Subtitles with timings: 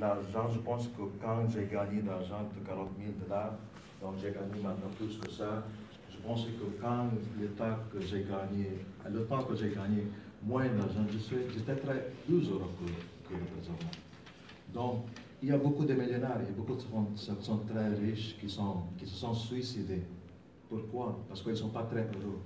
[0.00, 3.54] l'argent, je pense que quand j'ai gagné l'argent de 40 000 dollars,
[4.00, 5.64] donc j'ai gagné maintenant plus que ça,
[6.10, 8.78] je pense que quand le temps que j'ai gagné,
[9.08, 10.06] le temps que j'ai gagné
[10.42, 13.90] moins d'argent, j'étais très plus heureux que, que présentement.
[14.72, 15.04] Donc,
[15.42, 17.88] il y a beaucoup de millionnaires, il y a beaucoup de gens qui sont très
[17.88, 20.02] riches qui, sont, qui se sont suicidés.
[20.68, 21.18] Pourquoi?
[21.28, 22.40] Parce qu'ils ne sont pas très heureux.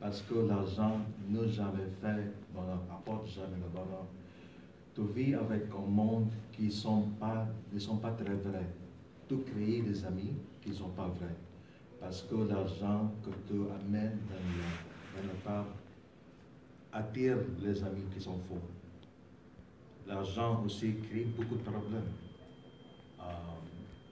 [0.00, 0.98] Parce que l'argent
[1.30, 4.06] n'a jamais fait bonheur, apporte jamais le bonheur.
[4.94, 7.46] Tu vis avec un monde qui ne sont, pas,
[8.16, 8.70] très vrais.
[9.28, 11.36] Tu crées des amis qui ne sont pas vrais.
[11.98, 15.64] Parce que l'argent que tu amènes dans le, part
[16.92, 18.60] attire les amis qui sont faux.
[20.06, 22.12] L'argent aussi crée beaucoup de problèmes.
[23.20, 23.24] Euh,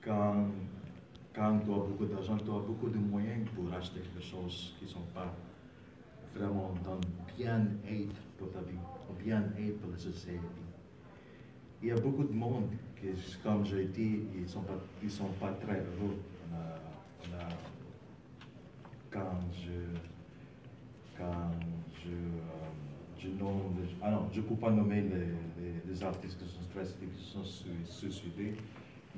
[0.02, 0.46] quand,
[1.34, 4.84] quand tu as beaucoup d'argent, tu as beaucoup de moyens pour acheter quelque chose qui
[4.86, 5.34] ne sont pas
[6.34, 6.98] vraiment dans
[7.36, 8.78] bien-être pour ta vie,
[9.22, 10.38] bien-être pour la société.
[11.82, 12.68] Il y a beaucoup de monde
[13.00, 13.08] qui,
[13.42, 14.74] comme j'ai dit, ils ne sont, pas,
[15.08, 16.18] sont pas très heureux.
[19.10, 19.98] quand je,
[21.16, 21.50] quand
[22.04, 26.48] je, euh, je nomme, ah non, je ne peux pas nommer les, les, artistes qui
[26.48, 27.44] sont stressés, qui sont
[27.84, 28.54] suicidés,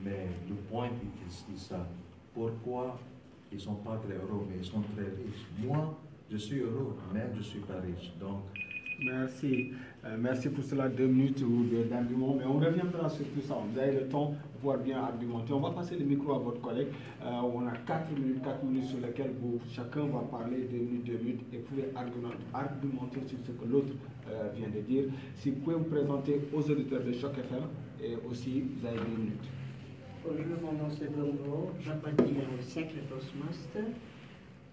[0.02, 1.86] mais le point est, ça.
[2.32, 2.98] Pourquoi
[3.50, 5.94] ils ne sont pas très heureux, mais ils sont très riches Moi,
[6.30, 8.12] je suis heureux, même je suis pas riche.
[8.18, 8.40] Donc,
[9.04, 9.70] Merci.
[10.04, 11.44] Euh, merci pour cela, deux minutes
[11.90, 12.34] d'argument.
[12.38, 13.56] Mais on reviendra sur tout ça.
[13.72, 15.52] Vous avez le temps de pouvoir bien argumenter.
[15.52, 16.88] On va passer le micro à votre collègue.
[17.22, 21.04] Euh, on a quatre minutes, quatre minutes sur lesquelles vous, chacun va parler deux minutes,
[21.04, 23.92] deux minutes et pouvez argumenter sur ce que l'autre
[24.28, 25.04] euh, vient de dire.
[25.36, 27.64] Si vous pouvez vous présenter aux auditeurs de Choc FM
[28.02, 29.48] et aussi, vous avez deux minutes.
[30.24, 31.70] Bonjour, mon c'est Bruno.
[31.80, 32.26] J'appartiens
[32.60, 33.94] au.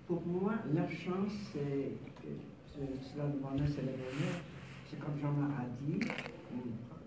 [0.08, 1.92] Pour moi, la chance, c'est
[2.74, 4.40] cela demandait, bonheur.
[4.90, 6.00] C'est comme Jean a dit,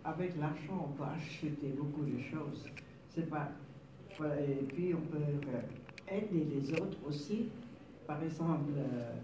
[0.05, 2.69] avec l'argent, on peut acheter beaucoup de choses.
[3.09, 3.51] C'est pas,
[4.21, 7.49] et puis, on peut euh, aider les autres aussi.
[8.07, 9.15] Par exemple, euh,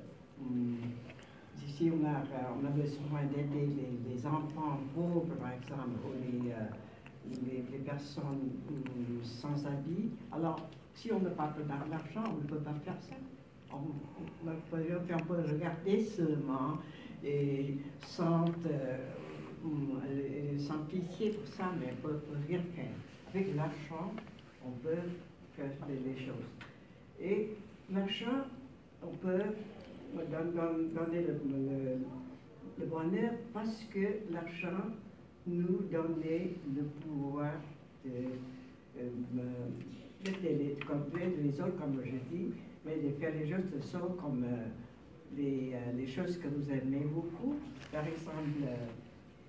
[1.67, 2.23] ici, on a,
[2.55, 3.69] on a besoin d'aider
[4.09, 8.51] les, enfants pauvres, par exemple, ou les, euh, les, personnes
[9.23, 10.11] sans habits.
[10.33, 13.15] Alors, si on n'a pas d'argent, on ne peut pas faire ça
[13.73, 16.79] on, peut regarder seulement
[17.25, 17.75] et
[18.07, 18.99] sans, euh,
[20.59, 22.91] sans pitié pour ça, mais on peut rien faire.
[23.35, 24.13] Avec l'argent,
[24.65, 25.03] on peut
[25.57, 26.35] faire les choses.
[27.21, 27.51] Et
[27.93, 28.47] l'argent,
[29.03, 29.43] on peut
[30.15, 34.87] donner le, bonheur parce que l'argent
[35.47, 37.55] nous donne le pouvoir
[38.05, 38.11] de,
[39.01, 39.09] euh,
[40.25, 42.53] de, les autres, comme je dis,
[42.89, 44.67] mais de faire de ça comme euh,
[45.37, 47.57] les, euh, les, choses que vous aimez beaucoup.
[47.93, 48.87] Par exemple, euh,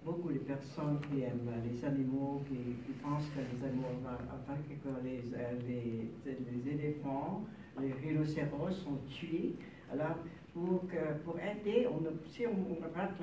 [0.04, 5.22] beaucoup de personnes qui aiment les animaux, qui, pensent que les animaux, enfin que les,
[6.26, 7.46] les, éléphants,
[7.80, 9.56] les rhinocéros sont tués.
[9.92, 10.18] Alors,
[10.54, 10.82] pour,
[11.24, 13.14] pour aider, on, si on regarde,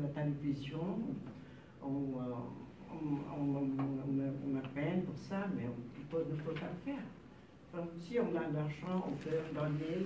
[0.00, 0.98] la télévision,
[1.82, 4.56] on, on, on,
[5.06, 7.21] pour ça, mais on ne peut pas le
[7.98, 10.04] si on a de l'argent, on peut donner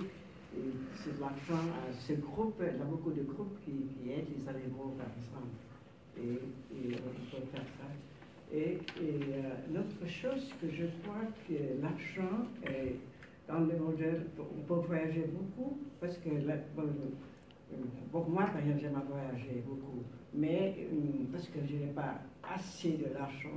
[0.55, 2.61] de l'argent à ce groupe.
[2.61, 5.55] Il y a beaucoup de groupes qui, aident les animaux, par exemple.
[6.17, 6.39] Et,
[6.95, 8.55] on peut faire ça.
[8.55, 12.47] Et, euh, l'autre chose que je crois que l'argent,
[13.47, 16.29] dans le modèle, on peut voyager beaucoup, parce que
[18.11, 20.03] pour moi, par exemple, j'aime voyager beaucoup.
[20.33, 23.49] Mais euh, parce que je n'ai pas assez de l'argent,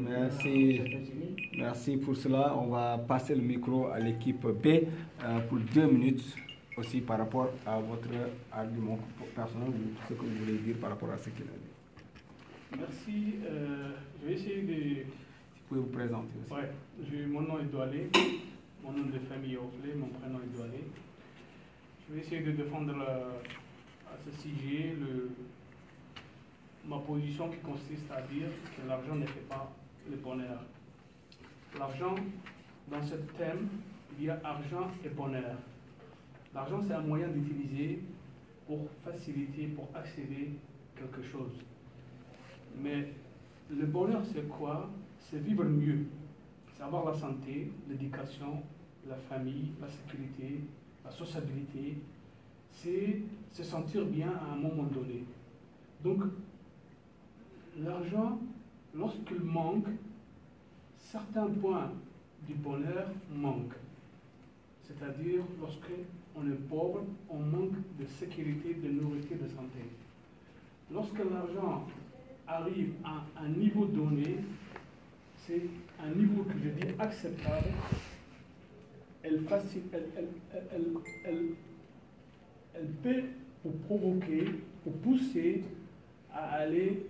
[0.00, 0.80] Merci.
[1.56, 2.56] Merci pour cela.
[2.56, 6.34] On va passer le micro à l'équipe B euh, pour deux minutes
[6.76, 8.08] aussi par rapport à votre
[8.50, 8.98] argument
[9.36, 9.72] personnel,
[10.08, 12.76] ce que vous voulez dire par rapport à ce qu'il a dit.
[12.78, 13.34] Merci.
[13.44, 14.72] Euh, je vais essayer de.
[14.72, 16.52] Si vous pouvez vous présenter aussi.
[16.52, 17.26] Ouais.
[17.26, 18.10] mon nom est Doualé.
[18.82, 19.94] Mon nom de famille est Offlé.
[19.94, 20.82] Mon prénom est Doualé.
[22.08, 25.30] Je vais essayer de défendre à ce sujet le
[26.90, 29.72] ma position qui consiste à dire que l'argent ne fait pas
[30.10, 30.60] le bonheur.
[31.78, 32.16] L'argent,
[32.90, 33.68] dans ce thème,
[34.18, 35.56] il y a argent et bonheur.
[36.52, 38.00] L'argent, c'est un moyen d'utiliser
[38.66, 40.50] pour faciliter, pour accéder
[40.96, 41.52] quelque chose.
[42.82, 43.12] Mais
[43.70, 44.90] le bonheur, c'est quoi?
[45.20, 46.06] C'est vivre mieux.
[46.74, 48.64] C'est avoir la santé, l'éducation,
[49.08, 50.60] la famille, la sécurité,
[51.04, 51.98] la sociabilité.
[52.72, 53.22] C'est
[53.52, 55.22] se sentir bien à un moment donné.
[56.02, 56.24] Donc,
[57.84, 58.38] l'argent,
[58.94, 59.88] lorsqu'il manque,
[60.96, 61.92] certains points
[62.46, 63.76] du bonheur manquent.
[64.82, 69.84] C'est-à-dire, lorsqu'on est pauvre, on manque de sécurité, de nourriture, de santé.
[70.92, 71.86] lorsque l'argent
[72.46, 74.38] arrive à un niveau donné,
[75.46, 75.62] c'est
[76.04, 77.68] un niveau que je dis acceptable,
[79.22, 79.40] elle,
[82.74, 83.22] elle, peut
[83.62, 84.46] pour provoquer,
[84.82, 85.64] pour pousser
[86.32, 87.06] à aller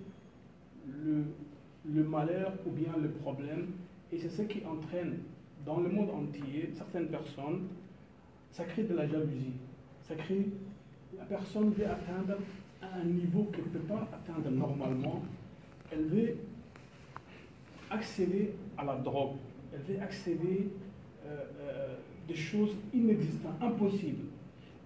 [0.89, 3.69] le, malheur ou bien le problème.
[4.13, 5.19] Et c'est ce qui entraîne
[5.65, 7.69] dans le monde entier certaines personnes,
[8.51, 9.55] ça crée de la jalousie.
[10.03, 10.49] Ça crée,
[11.17, 12.37] la personne veut atteindre
[12.83, 15.23] un niveau qu'elle ne peut pas atteindre normalement.
[15.93, 16.37] Elle veut
[17.91, 19.37] accéder à la drogue.
[19.73, 20.71] Elle veut accéder
[21.27, 24.27] euh, euh, des choses inexistantes, impossibles.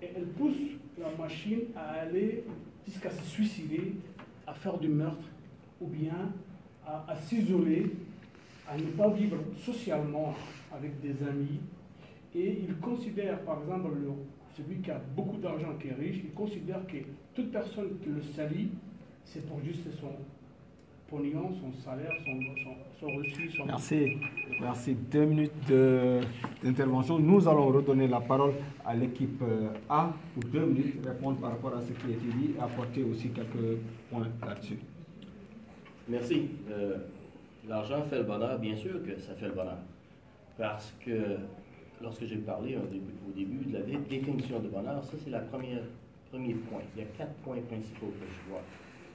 [0.03, 0.57] Et elle pousse
[0.99, 2.45] la machine à aller
[2.87, 3.95] jusqu'à se suicider,
[4.47, 5.25] à faire du meurtre,
[5.85, 6.33] ou bien
[6.87, 7.91] à, s'isoler,
[8.69, 10.35] à ne pas vivre socialement
[10.73, 11.61] avec des amis.
[12.35, 14.11] Et il considère, par exemple, le,
[14.57, 16.97] celui qui a beaucoup d'argent, qui est riche, il considère que
[17.35, 18.71] toute personne qui le salit,
[19.25, 20.11] c'est pour juste son
[21.09, 22.67] pognon, son salaire, son,
[23.01, 23.51] son, reçu.
[23.67, 24.19] Merci.
[24.61, 24.95] Merci.
[24.95, 25.53] Deux minutes
[26.63, 27.19] d'intervention.
[27.19, 28.55] Nous allons redonner la parole
[28.85, 32.27] à l'équipe euh, A pour deux minutes, répondre par rapport à ce qui a été
[32.39, 33.79] dit et apporter aussi quelques
[34.11, 34.79] points là-dessus.
[36.09, 36.49] Merci.
[36.71, 36.97] Euh,
[37.67, 39.79] L'argent fait le bonheur, bien sûr que ça fait le bonheur.
[40.59, 41.39] Parce que
[42.03, 45.41] lorsque j'ai parlé au début, de la dé- définition de bonheur, ça c'est le
[46.31, 46.83] premier point.
[46.95, 48.61] Il y a quatre points principaux que je vois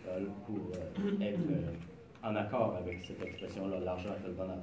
[0.07, 1.39] euh, pour euh, être
[2.23, 4.57] en accord avec cette expression-là, l'argent fait le bonheur.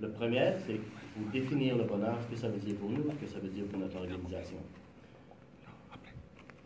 [0.00, 0.80] Le premier, c'est
[1.14, 3.48] pour définir le bonheur, ce que ça veut dire pour nous, ce que ça veut
[3.50, 4.56] dire pour notre organisation.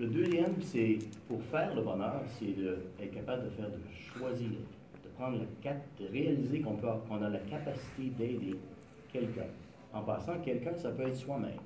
[0.01, 0.99] Le deuxième, c'est
[1.29, 5.77] pour faire le bonheur, c'est d'être capable de faire de choisir, de prendre le cap,
[6.01, 8.59] de réaliser qu'on peut, qu'on a la capacité d'aider
[9.13, 9.45] quelqu'un.
[9.93, 11.59] En passant, quelqu'un, ça peut être soi-même.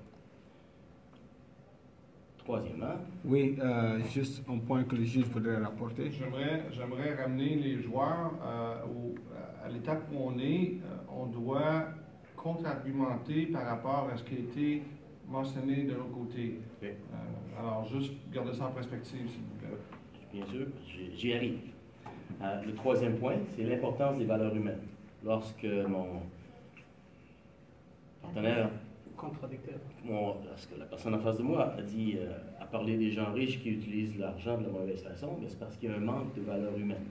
[2.38, 6.10] Troisièmement, Oui, euh, juste un point que le juge voudrait rapporter.
[6.10, 9.14] J'aimerais, j'aimerais ramener les joueurs euh, au-
[9.64, 10.72] à l'étape où on est.
[10.82, 11.86] Euh, on doit
[12.36, 14.82] contre-argumenter par rapport à ce qui a été
[15.28, 16.58] mentionné de l'autre côté.
[16.82, 16.92] Euh,
[17.58, 19.78] alors, juste garder ça en perspective, s'il vous plaît.
[20.32, 20.66] bien sûr,
[21.16, 21.58] j'y- arrive.
[22.42, 24.80] Euh, le troisième point, c'est l'importance des valeurs humaines.
[25.24, 26.20] Lorsque mon
[28.22, 28.70] partenaire
[29.16, 29.78] Contradicteur.
[30.04, 33.32] Mon- lorsque la personne en face de moi a dit, euh, a parlé des gens
[33.32, 36.00] riches qui utilisent l'argent de la mauvaise façon, mais c'est parce qu'il y a un
[36.00, 37.04] manque de valeur humaine.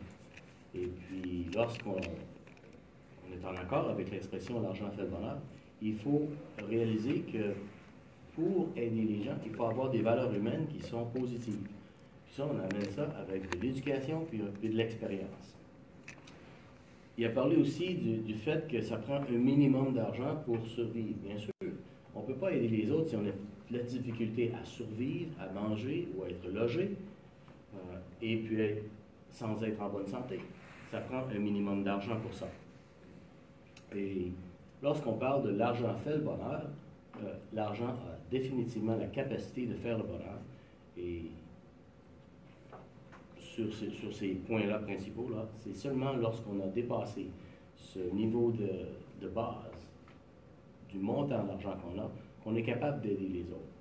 [0.75, 5.37] Et puis, lorsqu'on on est en accord avec l'expression l'argent fait le bonheur,
[5.81, 6.23] il faut
[6.67, 7.53] réaliser que
[8.35, 11.67] pour aider les gens, il faut avoir des valeurs humaines qui sont positives.
[12.25, 15.57] Puis ça, on amène ça avec de l'éducation puis, de l'expérience.
[17.17, 21.15] Il a parlé aussi du, fait que ça prend un minimum d'argent pour survivre.
[21.23, 21.51] Bien sûr,
[22.15, 23.31] on ne peut pas aider les autres si on a
[23.71, 26.95] la difficulté à survivre, à manger ou à être logé,
[27.75, 27.77] euh,
[28.21, 28.57] et puis
[29.29, 30.39] sans être en bonne santé.
[30.91, 32.47] Ça prend un minimum d'argent pour ça.
[33.95, 34.31] Et
[34.81, 36.63] lorsqu'on parle de l'argent fait le bonheur,
[37.21, 40.39] euh, l'argent a définitivement la capacité de faire le bonheur.
[40.97, 41.25] Et
[43.37, 43.71] sur
[44.13, 47.27] ces, points-là principaux, là, c'est seulement lorsqu'on a dépassé
[47.75, 48.69] ce niveau de,
[49.21, 49.87] de base
[50.89, 52.09] du montant d'argent qu'on a,
[52.43, 53.73] qu'on est capable d'aider les autres.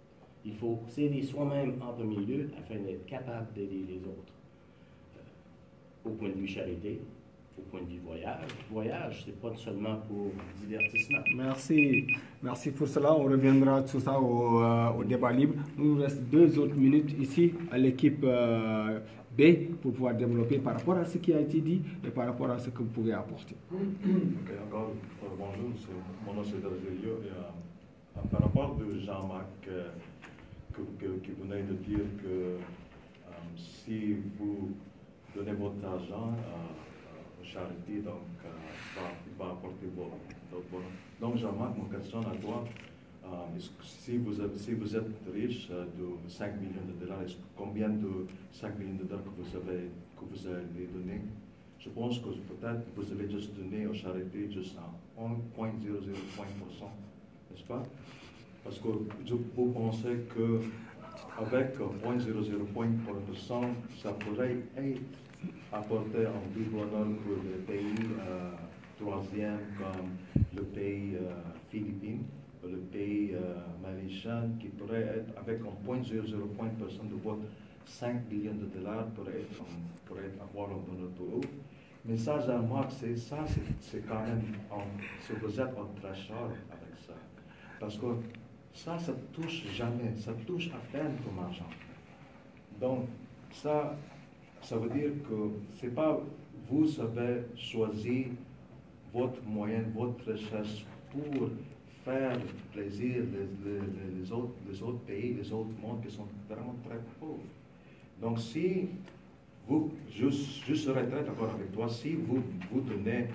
[0.45, 4.33] Il faut s'aider soi-même en premier lieu afin d'être capable d'aider les autres.
[5.17, 7.01] Euh, au point de vue charité,
[7.59, 8.49] au point de vue voyage.
[8.71, 10.31] Voyage, c'est pas seulement pour
[10.61, 11.19] divertissement.
[11.37, 12.07] Merci.
[12.43, 13.13] Merci pour cela.
[13.15, 15.55] On reviendra sur ça au, euh, au débat libre.
[15.79, 19.01] Il nous reste deux autres minutes ici à l'équipe euh,
[19.37, 19.43] B
[19.81, 22.59] pour pouvoir développer par rapport à ce qui a été dit et par rapport à
[22.59, 23.55] ce que vous pouvez apporter.
[23.73, 23.79] Ok,
[24.67, 24.91] encore
[25.25, 25.71] euh, bonjour,
[26.27, 27.21] mon nom c'est Rogelio.
[27.25, 29.89] Et, euh, par rapport de Jean-Marc, euh,
[30.75, 32.59] que, que- qui venait de dire que euh,
[33.57, 34.71] si vous
[35.35, 36.92] donnez votre argent euh,
[37.43, 39.01] aux charités, donc euh,
[39.39, 40.89] va, apporter votre bonheur.
[41.21, 42.65] Donc Jean-Marc, mon question à toi,
[43.25, 43.29] euh,
[43.83, 47.23] si, vous si vous êtes riche euh, de 5 millions de dollars,
[47.57, 51.23] combien de 5 millions de dollars que vous avez, que vous avez donné?
[51.79, 54.77] Je pense que peut-être vous avez juste donné aux charités juste
[55.19, 55.71] un 1,00 point
[56.59, 56.93] pour cent,
[57.51, 57.83] n'est-ce pas?
[58.63, 60.61] Parce que vous pensez que
[61.37, 63.71] avec 0,00 point pour cent,
[64.01, 65.01] ça pourrait être
[65.71, 68.53] apporter un plus bonheur pour les pays euh,
[68.97, 70.17] troisième comme
[70.55, 71.35] le pays euh,
[71.69, 72.25] philippines,
[72.63, 73.55] le pays euh,
[74.61, 77.47] qui pourrait être avec un 0,00 point pour cent de votre
[77.85, 81.49] 5 millions de dollars pourrait, être, un- pourrait avoir un bonheur pour eux.
[82.05, 83.45] Mais ça, Jean-Marc, c'est ça,
[83.81, 87.15] c'est- quand même, un- c'est vous êtes en trésor avec ça.
[87.79, 88.07] Parce que
[88.73, 91.71] ça, ça touche jamais, ça touche à peine comme argent.
[92.81, 93.09] Donc,
[93.51, 93.97] ça,
[94.63, 95.51] Ça veut dire que
[95.81, 96.21] c'est pas
[96.71, 98.29] vous avez choisi
[99.13, 101.51] votre moyen, votre recherche pour
[102.05, 102.39] faire
[102.73, 103.25] plaisir
[104.17, 107.43] les, autres, pays, les autres mondes qui sont vraiment très pauvres.
[108.21, 108.89] Donc si
[109.67, 113.27] vous, je, je serais très d'accord avec toi, si vous vous donnez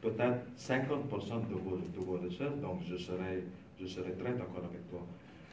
[0.00, 3.42] peut-être 50% de vos, de vos recherches, donc je serais,
[3.80, 5.00] je serais très d'accord avec toi.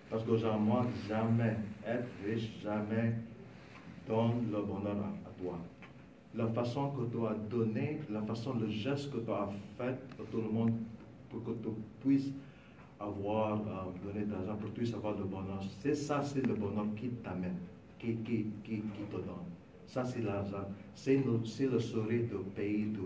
[0.10, 1.56] Parce que moi, jamais
[1.86, 3.14] être riche, jamais
[4.08, 5.58] donne le bonheur à, à toi.
[6.36, 10.26] La façon que tu as donné, la façon, le geste que tu as fait pour
[10.28, 10.74] tout le monde,
[11.30, 11.70] pour que tu
[12.02, 12.32] puisses
[13.00, 13.64] avoir euh,
[14.06, 16.86] donné de l'argent, pour que tu puisses avoir le bonheur, c'est ça, c'est le bonheur
[16.98, 17.58] qui t'amène,
[18.00, 19.46] qui, qui, qui, qui te donne.
[19.88, 20.66] Ça, c'est l'argent.
[20.94, 21.40] C'est le,
[21.72, 23.00] le sourire du pays du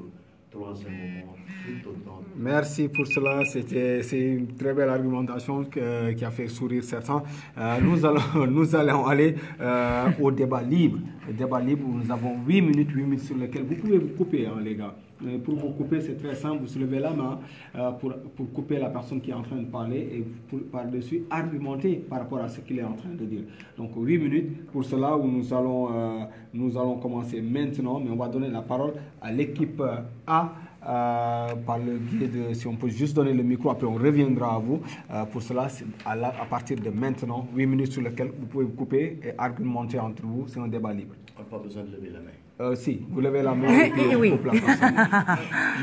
[2.38, 3.44] Merci pour cela.
[3.46, 7.22] C'est une très belle argumentation que- qui a fait sourire certains.
[7.58, 11.00] Euh, nous, allons, nous allons aller euh, au débat libre.
[11.38, 14.60] Débat libre, nous avons 8 minutes, 8 minutes sur lesquelles vous pouvez vous couper, hein,
[14.64, 14.96] les gars.
[15.22, 16.62] Mais pour vous couper, c'est très simple.
[16.62, 17.40] Vous soulevez la main
[17.76, 21.96] euh, pour, pour couper la personne qui est en train de parler et par-dessus argumenter
[21.96, 23.42] par rapport à ce qu'il est en train de dire.
[23.78, 26.24] Donc 8 minutes pour cela où nous allons, euh,
[26.54, 29.98] nous allons commencer maintenant, mais on va donner la parole à l'équipe euh,
[30.28, 30.54] A.
[30.88, 34.56] euh, par le biais de, si on peut juste donner le micro, après on reviendra
[34.56, 34.80] à vous.
[35.12, 35.68] Euh, pour cela,
[36.06, 40.00] à, à partir de maintenant, 8 minutes sur lesquelles vous pouvez vous couper et argumenter
[40.00, 41.16] entre vous, c'est un débat libre.
[41.38, 42.49] On n'a pas besoin de lever la main.
[42.62, 44.32] Euh, si, vous levez la main et puis Oui.
[44.32, 44.96] coupe la personne.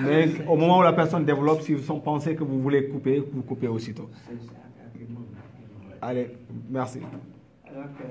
[0.04, 3.42] Mais au moment où la personne développe, si vous pensez que vous voulez couper, vous
[3.42, 4.10] coupez aussitôt.
[6.02, 6.28] Allez,
[6.68, 6.98] merci.
[7.66, 8.04] Alors que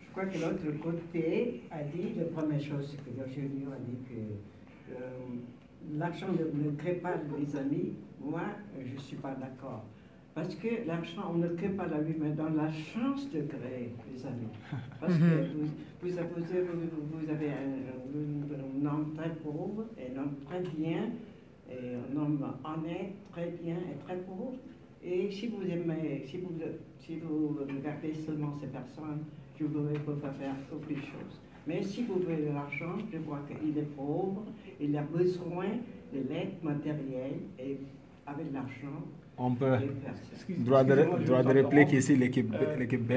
[0.00, 3.98] je crois que l'autre côté a dit, la première chose c'est que Virginie a dit
[4.08, 7.92] que euh, l'argent ne, ne crée pas les amis.
[8.20, 8.40] Moi,
[8.80, 9.84] je ne suis pas d'accord.
[10.36, 13.88] Parce que l'argent, on ne crée pas la vie, mais dans la chance de créer
[14.12, 14.52] les amis.
[15.00, 15.24] Parce que
[15.54, 15.66] vous,
[16.02, 21.04] vous, avez, vous- avez un, un homme très pauvre un homme très bien,
[21.70, 24.58] et un homme honnête, très bien et très pauvre.
[25.02, 26.52] Et si vous aimez, si vous,
[26.98, 29.24] si vous regardez seulement ces personnes,
[29.58, 29.98] je vous pouvez
[30.38, 31.40] faire aucune chose.
[31.66, 34.44] Mais si vous voulez de l'argent, je vois qu'il est pauvre,
[34.80, 35.70] il a besoin
[36.12, 37.78] de l'aide matérielle et
[38.26, 39.00] avec l'argent,
[39.38, 39.74] On peut.
[40.32, 43.12] Excuse- Droit de, droit de réplique ici, l'équipe B- Euh, l'équipe B.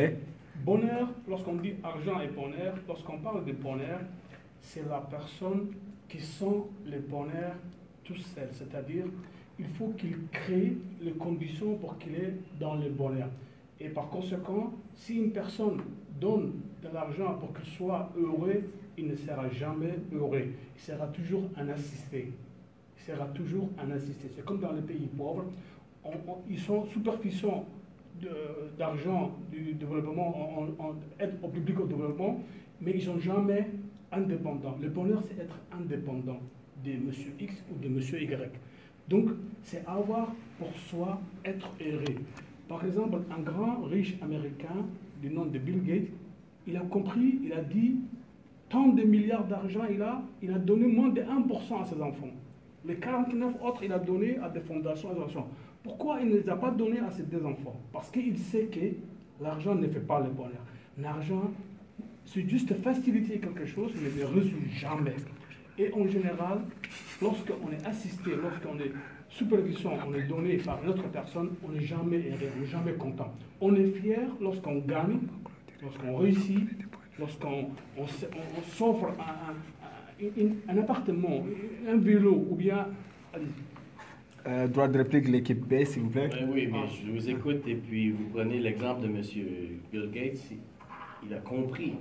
[0.65, 4.01] Bonheur, lorsqu'on dit argent et bonheur, lorsqu'on parle de bonheur,
[4.61, 5.67] c'est la personne
[6.09, 7.53] qui sent le bonheur
[8.03, 8.49] tout seul.
[8.51, 9.05] C'est-à-dire,
[9.57, 13.29] il faut qu'il crée les conditions pour qu'il est dans le bonheur.
[13.79, 15.79] Et par conséquent, si une personne
[16.19, 16.51] donne
[16.83, 18.63] de l'argent pour qu'il soit heureux,
[18.97, 20.43] il ne sera jamais heureux.
[20.75, 22.33] Il sera toujours un assisté.
[22.97, 24.29] Il sera toujours un assisté.
[24.35, 25.45] C'est comme dans les pays pauvres.
[26.49, 27.65] Ils sont superficients
[28.21, 28.29] de-
[28.77, 30.93] d'argent du développement, en,
[31.43, 32.41] au public au développement,
[32.81, 33.67] mais ils sont jamais
[34.11, 34.75] indépendants.
[34.81, 36.39] Le bonheur, c'est être indépendant
[36.83, 38.51] de monsieur X ou de monsieur Y.
[39.07, 39.29] Donc,
[39.63, 42.15] c'est avoir pour soi être heureux.
[42.67, 44.85] Par exemple, un grand riche américain
[45.21, 46.09] du nom de Bill Gates,
[46.67, 47.95] il a compris, il a dit,
[48.69, 52.29] tant de milliards d'argent il a, il a donné moins de 1% à ses enfants.
[52.85, 55.47] Les 49 autres, il a donné à des fondations, à des associations.
[55.83, 57.79] Pourquoi il ne les a pas donnés à ses deux enfants?
[57.93, 58.79] Parce qu'il sait que
[59.41, 60.63] l'argent ne fait pas le bonheur.
[61.01, 61.51] L'argent,
[62.25, 65.15] c'est juste faciliter quelque chose, mais ne résout jamais.
[65.77, 66.59] Et en général,
[67.21, 68.91] lorsqu'on est assisté, lorsqu'on est
[69.29, 72.93] supervision, on est donné par une autre personne, on n'est jamais heureux, on n'est jamais
[72.93, 73.33] content.
[73.61, 75.19] On est fier lorsqu'on gagne,
[75.81, 76.67] lorsqu'on réussit,
[77.17, 77.69] lorsqu'on
[78.73, 79.13] s'offre
[80.67, 81.45] un appartement,
[81.87, 82.87] un vélo, ou bien...
[84.47, 86.29] Euh, droit de réplique, l'équipe B, s'il vous plaît.
[86.33, 89.21] Ouais, oui, mais je vous écoute et puis vous prenez l'exemple de M.
[89.91, 90.39] Bill Gates.
[90.51, 90.57] il-
[91.27, 91.93] Il a compris.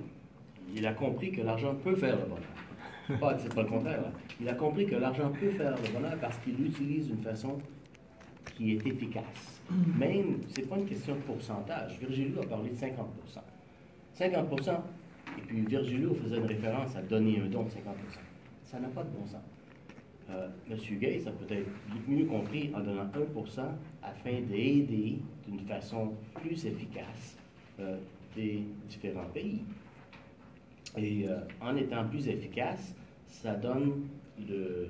[0.74, 3.18] Il a compris que l'argent peut faire le bonheur.
[3.20, 4.02] Pas, c'est pas le contraire.
[4.02, 4.12] là.
[4.40, 7.58] Il a compris que l'argent peut faire le bonheur parce qu'il l'utilise d'une façon
[8.54, 9.60] qui est efficace.
[9.98, 11.98] Même, c'est pas une question de pourcentage.
[11.98, 13.42] Virgilio a parlé de 50%
[14.14, 14.70] 50%
[15.38, 18.20] et puis Virgilio faisait une référence à donner un don de 50%
[18.62, 19.40] Ça n'a pas de bon sens.
[20.30, 21.68] Euh, Monsieur Gates a peut-être
[22.06, 23.60] mieux compris en donnant 1%
[24.02, 27.38] afin d'aider d'une façon plus efficace
[27.80, 27.96] euh,
[28.36, 29.62] des différents pays.
[30.96, 32.94] Et euh, en étant plus efficace,
[33.26, 34.06] ça donne
[34.46, 34.88] le,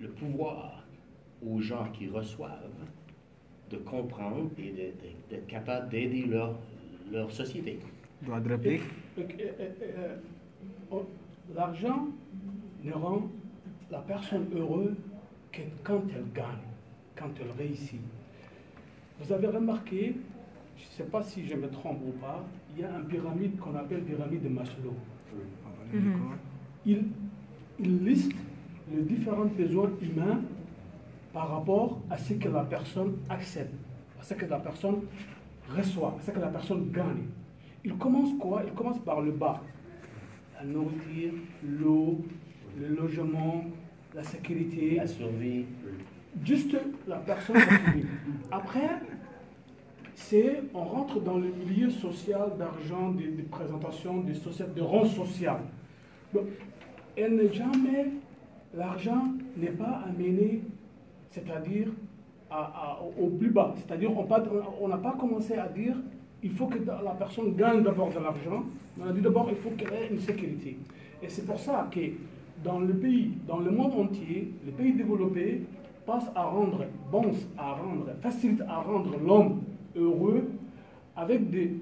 [0.00, 0.84] le pouvoir
[1.46, 2.70] aux gens qui reçoivent
[3.70, 4.70] de comprendre et
[5.30, 6.58] d'être capables d'aider leur,
[7.10, 7.78] leur société.
[9.18, 10.16] Euh,
[11.54, 12.08] L'argent
[12.84, 13.28] ne rend
[13.92, 14.96] la personne heureuse
[15.52, 16.64] que quand elle gagne,
[17.14, 18.00] quand elle réussit.
[19.20, 20.16] Vous avez remarqué,
[20.76, 22.42] je ne sais pas si je me trompe ou pas,
[22.74, 24.94] il y a une pyramide qu'on appelle pyramide de Maslow.
[25.92, 26.14] Mhm.
[26.86, 27.04] il,
[27.78, 28.32] il liste
[28.90, 30.40] les différents besoins humains
[31.34, 33.74] par rapport à ce que la personne accepte,
[34.18, 35.02] à ce que la personne
[35.68, 37.24] reçoit, à ce que la personne gagne.
[37.84, 38.62] Il commence quoi?
[38.66, 39.60] Il commence par le bas.
[40.54, 42.24] La nourriture, l'eau,
[42.78, 43.64] le logement,
[44.14, 44.96] la sécurité.
[44.96, 45.64] La survie.
[46.44, 46.76] Juste
[47.06, 47.56] la personne.
[48.50, 48.90] Après,
[50.14, 55.58] c'est on rentre dans le milieu social d'argent, de, présentation, de, social, de rang social.
[57.16, 58.06] et ne jamais,
[58.74, 59.24] l'argent
[59.56, 60.62] n'est pas amené,
[61.30, 61.88] c'est-à-dire
[63.20, 63.74] au plus bas.
[63.76, 65.96] C'est-à-dire on n'a pas commencé à dire
[66.42, 68.64] il faut que la personne gagne d'abord de l'argent,
[69.00, 70.76] on a dit d'abord il faut qu'elle ait une sécurité.
[71.22, 72.00] Et c'est pour ça que
[72.64, 75.62] dans le pays, dans le monde entier, les pays développés
[76.06, 76.84] passent à rendre,
[77.58, 79.62] à rendre, facilitent à rendre l'homme
[79.96, 80.48] heureux
[81.16, 81.72] avec des,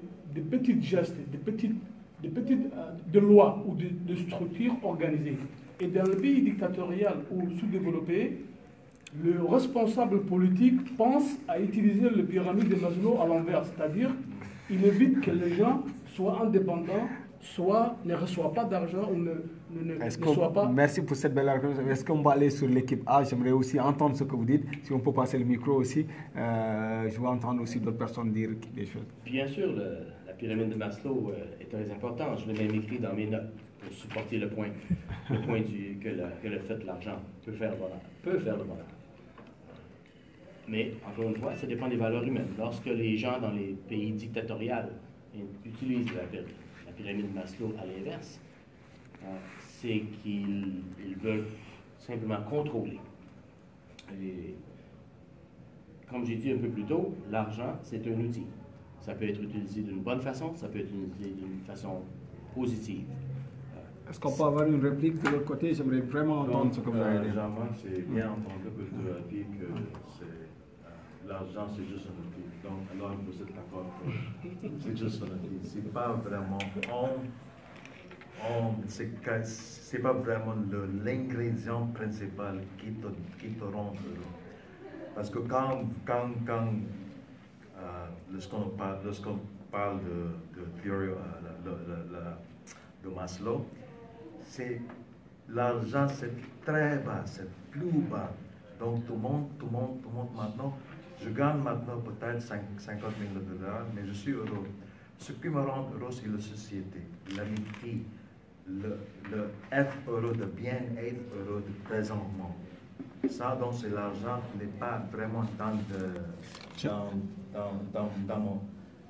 [0.49, 1.75] petites gestes, des petites,
[2.21, 5.37] des petites euh, de lois ou de, structures organisées.
[5.79, 8.37] Et dans le pays dictatorial ou sous-développé,
[9.23, 14.11] le responsable politique pense à utiliser le pyramide de Maslow à l'envers, c'est-à-dire
[14.69, 15.83] il évite que les gens
[16.15, 17.07] soient indépendants
[17.41, 19.31] soit ne reçoit pas d'argent ou ne,
[19.71, 20.67] ne, ne, soit pas.
[20.67, 21.77] Merci pour cette belle réponse.
[21.89, 23.23] Est-ce qu'on va aller sur l'équipe A?
[23.23, 24.65] J'aimerais aussi entendre ce que vous dites.
[24.83, 26.05] Si on peut passer le micro aussi,
[26.35, 29.07] euh, je veux entendre aussi d'autres personnes dire des choses.
[29.25, 32.39] Bien sûr, la pyramide de Maslow euh, est très importante.
[32.45, 34.67] Je l'ai même écrit dans mes notes pour supporter le point,
[35.29, 37.73] le point du, que, que, le fait de l'argent peut faire,
[38.21, 38.85] peut faire le bonheur.
[40.67, 42.47] Mais, encore une fois, ça dépend des valeurs humaines.
[42.57, 44.75] Lorsque les gens dans les pays dictatoriaux
[45.65, 46.53] utilisent la, pyramide
[47.03, 48.39] de Maslow à l'inverse,
[49.23, 49.27] euh,
[49.59, 50.83] c'est qu'ils
[51.21, 51.47] veulent
[51.97, 52.99] simplement contrôler.
[54.21, 54.55] Et
[56.09, 58.45] comme j'ai dit un peu plus tôt, l'argent, c'est un outil.
[58.99, 62.01] Ça peut être utilisé d'une bonne façon, ça peut être utilisé d'une façon
[62.53, 63.05] positive.
[64.09, 65.73] Est-ce qu'on peut avoir une réplique de l'autre côté?
[65.73, 67.35] J'aimerais vraiment entendre ce que vous avez dit.
[67.81, 70.27] c'est bien entendu que tu as dit que euh,
[71.31, 72.45] l'argent, c'est juste un outil.
[72.63, 73.85] Donc, alors, vous êtes d'accord
[74.79, 75.59] c'est juste un outil.
[75.63, 76.57] C'est pas vraiment.
[78.43, 80.55] On, c'est pas vraiment
[81.03, 83.07] l'ingrédient principal qui te,
[83.39, 84.31] qui te rend heureux.
[85.13, 86.69] Parce que quand, quand, quand
[87.77, 88.97] euh, lorsqu'on parle,
[89.71, 92.33] parle de, de théorie euh,
[93.03, 93.65] de Maslow,
[94.41, 94.81] c'est
[95.49, 96.33] l'argent c'est
[96.65, 98.31] très bas, c'est plus bas.
[98.79, 100.75] Donc tout le monde, tout le monde, tout le monde maintenant
[101.23, 102.99] je gagne maintenant peut-être 50 000
[103.57, 104.67] dollars, mais je suis heureux.
[105.17, 106.99] Ce qui me rend heureux, c'est la société,
[107.37, 108.03] l'amitié,
[108.67, 108.97] le,
[109.31, 112.55] le, être heureux, de bien être heureux de présentement.
[113.29, 116.21] Ça, donc, c'est l'argent qui n'est pas vraiment dans, de,
[116.83, 118.59] dans, dans, dans, mon,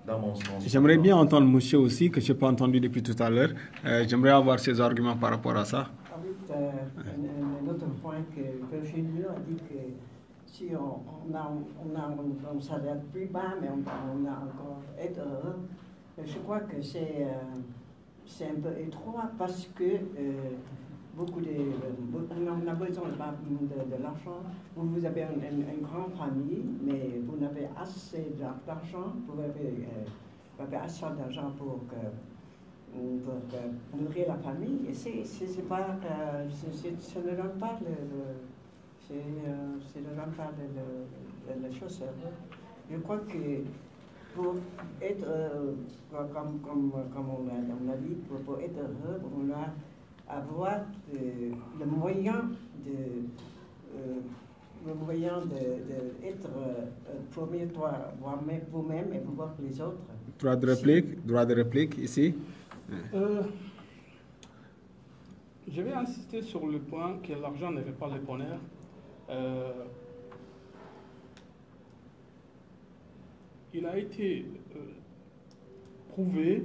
[0.05, 0.63] dans mon sens.
[0.67, 3.51] J'aimerais bien entendre monsieur aussi, que je n'ai pas entendu depuis tout à l'heure.
[3.85, 5.89] Euh, j'aimerais avoir ses arguments par rapport à ça.
[6.13, 6.17] Ah
[6.51, 6.71] euh,
[7.63, 10.10] un, autre point que Virginie a dit que
[10.51, 15.55] si on, a, on a un, salaire plus bas, mais on, a encore être heureux,
[16.23, 20.51] je crois que c'est euh, un peu étroit parce que euh,
[21.15, 21.55] beaucoup de,
[22.13, 24.41] on a besoin de, de, l'argent.
[24.75, 31.05] Vous, avez une, grande famille, mais vous n'avez assez d'argent, vous avez, euh, avez assez
[31.17, 31.79] d'argent pour,
[32.91, 34.81] pour, nourrir la famille.
[34.89, 35.87] Et c'est pas,
[36.49, 38.50] ça ne donne pas le
[39.91, 42.01] c'est le même cas de, la chose.
[42.89, 43.63] Je crois que
[44.35, 44.55] pour
[45.01, 45.73] être, euh,
[46.11, 49.67] comme, comme, comme on l'a dit, pour, être heureux, on doit
[50.29, 50.81] avoir
[51.13, 52.51] le moyen
[52.85, 53.25] de
[53.97, 54.21] euh,
[54.87, 58.13] le moyen d'être de, euh, premier toi,
[58.71, 59.99] vous-même et pouvoir les autres.
[60.39, 62.33] Droit de réplique, droit de réplique ici.
[65.71, 68.57] je vais insister sur le point que l'argent ne fait pas le bonheur.
[69.31, 69.85] Euh,
[73.73, 74.79] il a été euh,
[76.09, 76.63] prouvé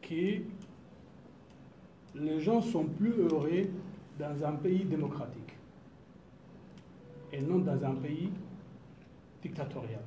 [0.00, 0.40] que
[2.14, 3.64] les gens sont plus heureux
[4.18, 5.54] dans un pays démocratique
[7.32, 8.30] et non dans un pays
[9.42, 10.02] dictatorial.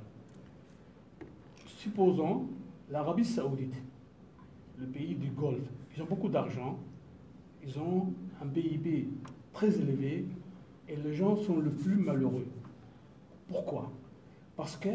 [1.65, 2.47] Supposons
[2.89, 3.75] l'Arabie saoudite,
[4.79, 6.79] le pays du Golfe, ils ont beaucoup d'argent,
[7.63, 9.07] ils ont un PIB
[9.53, 10.25] très élevé,
[10.89, 12.47] et les gens sont le plus malheureux.
[13.47, 13.91] Pourquoi?
[14.55, 14.89] Parce que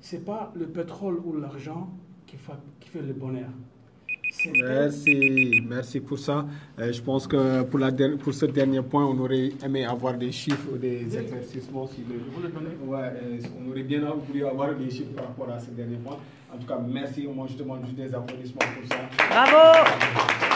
[0.00, 1.88] ce n'est pas le pétrole ou l'argent
[2.26, 3.50] qui fait, qui fait le bonheur.
[4.62, 6.46] Merci, merci pour ça.
[6.78, 10.30] Euh, je pense que pour, la, pour ce dernier point, on aurait aimé avoir des
[10.32, 11.86] chiffres ou des éclaircissements.
[11.88, 15.50] Si Vous le donnez Ouais, euh, on aurait bien voulu avoir des chiffres par rapport
[15.50, 16.16] à ce dernier point.
[16.52, 17.26] En tout cas, merci.
[17.26, 19.26] Moi, je demande juste des applaudissements pour ça.
[19.28, 20.49] Bravo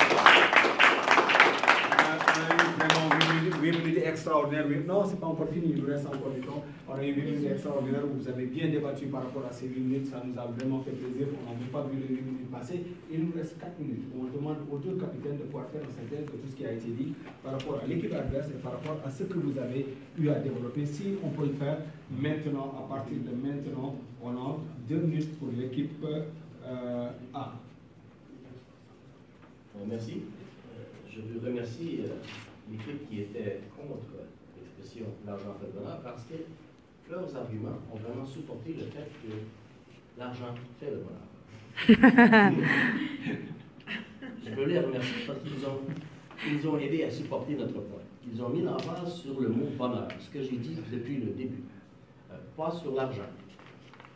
[4.07, 4.67] extraordinaire.
[4.69, 6.63] Oui, Non, c'est pas encore fini, il nous reste encore du temps.
[6.89, 9.67] On a eu une vérité extraordinaire où vous avez bien débattu par rapport à ces
[9.69, 10.07] 8 minutes.
[10.07, 11.27] Ça nous a vraiment fait plaisir.
[11.43, 12.85] On n'a même pas vu les 8 minutes passer.
[13.13, 14.05] Il nous reste 4 minutes.
[14.19, 16.73] On demande aux deux capitaines de pouvoir faire une synthèse de tout ce qui a
[16.73, 19.87] été dit par rapport à l'équipe adverse et par rapport à ce que vous avez
[20.19, 20.85] eu à développer.
[20.87, 21.79] Si on peut le faire
[22.11, 27.53] maintenant, à partir de maintenant, on a 2 minutes pour l'équipe euh, A.
[29.77, 30.23] Euh, Merci.
[30.23, 32.05] Euh, Je veux remercier
[32.71, 34.07] l'équipe qui était contre
[34.57, 36.35] l'expression l'argent fait le bonheur parce que
[37.11, 39.33] leurs arguments ont vraiment supporté le fait que
[40.19, 41.29] l'argent fait le bonheur.
[44.45, 45.81] Je veux les remercier parce qu'ils ont,
[46.47, 48.01] ils ont aidé à supporter notre point.
[48.31, 51.63] Ils ont mis l'emphase sur le mot bonheur, ce que j'ai dit depuis le début,
[52.33, 53.29] Euh, pas sur l'argent.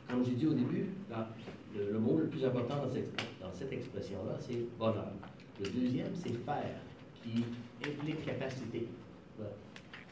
[0.08, 1.28] Comme j'ai dit au début, la-
[1.76, 5.12] le, le mot le plus important dans cette, dans cette expression-là, c'est bonheur.
[5.60, 6.80] Le deuxième, c'est faire,
[7.22, 7.44] qui
[7.84, 8.86] implique capacité.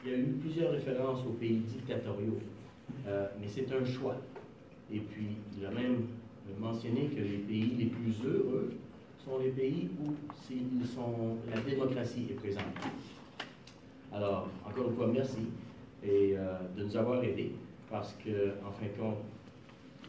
[0.04, 2.38] Il y a eu plusieurs références aux pays dictatoriaux,
[3.06, 4.16] euh, mais c'est un choix.
[4.92, 6.06] Et puis, il a même
[6.60, 8.70] mentionné que les pays les plus heureux
[9.24, 10.12] sont les pays où
[10.50, 12.62] ils sont, la démocratie est présente.
[14.12, 15.48] Alors, encore une fois, merci
[16.04, 17.52] et, euh, de nous avoir aidés
[17.90, 19.18] parce que, en fin de compte,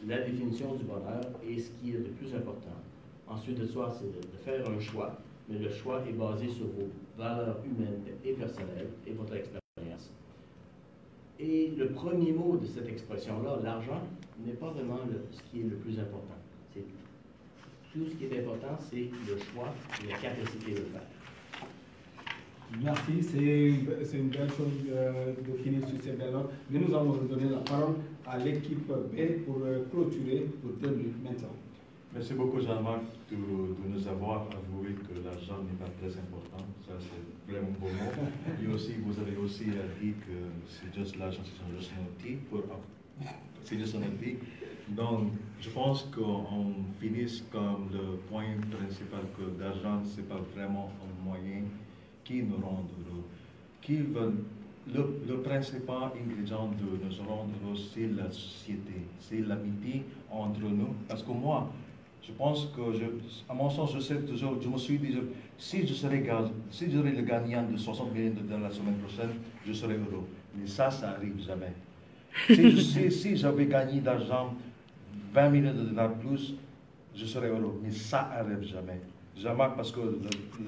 [0.06, 2.76] la définition du bonheur est ce qui est le plus important.
[3.26, 6.88] Ensuite de ça, c'est de faire un choix, mais le choix est basé sur vos
[7.16, 10.12] valeurs humaines et personnelles et votre expérience.
[11.40, 14.02] Et le premier mot de cette expression-là, l'argent,
[14.44, 14.98] n'est pas vraiment
[15.30, 16.34] ce qui est le plus important.
[17.92, 19.72] Tout ce qui est important, c'est le choix
[20.04, 21.02] et la capacité de le faire.
[22.82, 26.34] Merci, c'est une belle chose euh, de finir sur ces belles.
[26.70, 27.94] Mais nous allons redonner la parole
[28.26, 31.48] à l'équipe B pour euh, clôturer pour minutes maintenant.
[32.18, 36.66] Merci beaucoup, Jean-Marc, de, nous avoir avoué que l'argent n'est pas très important.
[36.84, 38.26] Ça, c'est vraiment beau mot.
[38.60, 40.34] Et aussi, vous avez aussi euh, dit que
[40.66, 42.64] c'est juste l'argent, c'est juste un outil pour.
[43.62, 44.38] C'est juste un outil.
[44.88, 51.24] Donc, je pense qu'on finisse comme le point principal que l'argent, c'est pas vraiment un
[51.24, 51.62] moyen
[52.24, 53.26] qui nous rend heureux.
[53.80, 53.98] Qui
[54.88, 60.02] le principal ingrédient de nous rendre heureux, c'est la société, c'est l'amitié
[60.32, 60.94] entre nous.
[61.06, 61.70] Parce que moi,
[62.22, 63.04] je pense que, je,
[63.48, 65.18] à mon sens, je sais toujours, je me suis dit, je-
[65.58, 68.70] si je serais, ga- si je serais le gagnant de 60 millions de dollars la
[68.70, 69.30] semaine prochaine,
[69.66, 70.26] je serais heureux.
[70.54, 71.72] Mais ça, ça arrive jamais.
[72.46, 74.54] Si, je- si, si j'avais gagné d'argent
[75.32, 76.54] 20 millions de dollars plus,
[77.14, 77.80] je serais heureux.
[77.82, 79.00] Mais ça arrive jamais.
[79.36, 80.00] Jamais parce que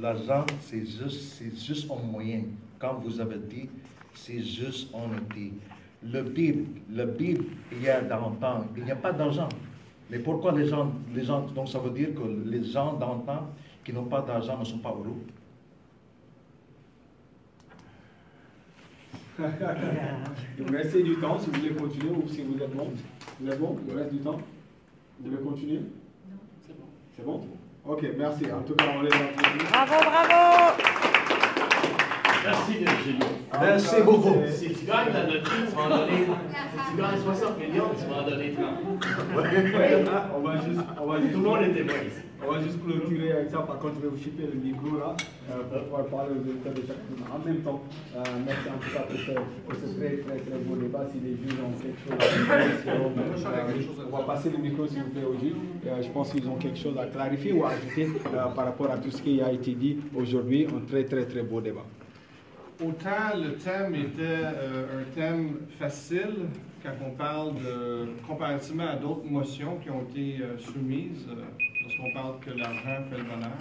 [0.01, 2.43] l'argent, c'est juste, juste un moyen.
[2.79, 3.69] Comme vous avez dit,
[4.15, 5.53] c'est juste un outil.
[6.03, 9.49] Le Bible, le Bible, hier dans le temps, il n'y a pas d'argent.
[10.11, 13.23] Mais pourquoi les gens, les gens, donc ça veut dire que les gens dans le
[13.23, 13.49] temps
[13.85, 15.23] qui n'ont pas d'argent ne sont pas heureux?
[20.59, 22.89] Il vous reste du temps si vous voulez continuer ou si vous êtes bon.
[23.41, 23.79] Vous êtes bon?
[23.87, 24.39] Il vous reste du temps?
[25.21, 25.79] Vous voulez continuer?
[25.79, 26.87] Non, c'est bon.
[27.17, 27.47] C'est bon?
[27.87, 28.45] Ok, merci.
[28.53, 29.65] En tout cas, on les applaudit.
[29.71, 31.10] Bravo, bravo
[32.45, 33.19] Merci Virginie.
[33.61, 34.35] Merci beaucoup.
[34.49, 36.25] Si tu gagnes la loterie, tu vas en donner.
[36.25, 38.65] Si tu gagnes 60 millions, tu vas en donner 30.
[40.37, 42.21] On va juste, on va juste, Tout le monde était bon ici.
[42.47, 43.59] on va juste clôturer avec ça.
[43.59, 45.15] Par contre, je vais vous chipper le micro là
[45.51, 47.83] euh, pour pouvoir parler aux auditeurs de chaque film en même temps.
[48.17, 49.33] Euh, merci en tout cas pour ce,
[49.67, 51.05] pour ce très très très beau débat.
[51.13, 55.03] Si les juges ont quelque chose à dire, euh, on va passer le micro s'il
[55.03, 55.61] vous plaît aux juges.
[55.87, 58.91] Euh, je pense qu'ils ont quelque chose à clarifier ou à ajouter euh, par rapport
[58.91, 60.67] à tout ce qui a été dit aujourd'hui.
[60.67, 61.85] Un très très très beau débat.
[62.83, 66.49] Autant le thème était euh, un thème facile
[66.83, 71.43] quand on parle de comparativement à d'autres motions qui ont été euh, soumises, euh,
[71.83, 73.59] lorsqu'on parle que l'argent fait le bonheur.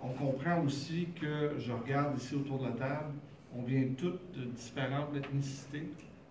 [0.00, 3.14] On comprend aussi que je regarde ici autour de la table,
[3.56, 5.88] on vient toutes de différentes ethnicités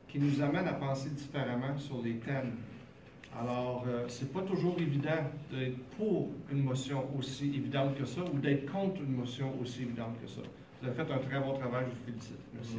[0.08, 2.54] qui nous amènent à penser différemment sur les thèmes.
[3.38, 8.38] Alors, euh, c'est pas toujours évident d'être pour une motion aussi évidente que ça ou
[8.38, 10.42] d'être contre une motion aussi évidente que ça.
[10.84, 12.40] Vous avez fait un très bon travail, je vous félicite.
[12.54, 12.76] Merci.